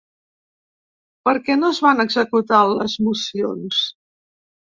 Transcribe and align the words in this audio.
Per 1.27 1.33
què 1.49 1.57
no 1.59 1.69
es 1.75 1.81
van 1.87 2.01
executar 2.05 2.63
les 2.71 2.95
mocions? 3.09 3.83